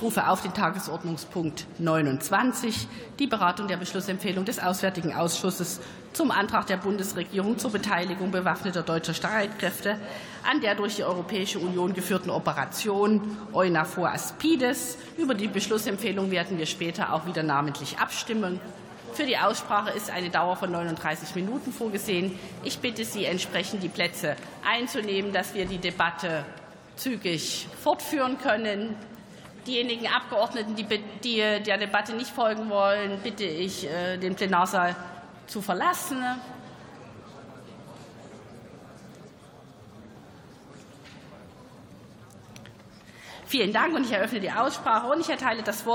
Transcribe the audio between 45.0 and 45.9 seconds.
und ich erteile das Wort